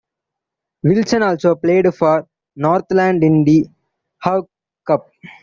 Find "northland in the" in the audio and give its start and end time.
2.55-3.67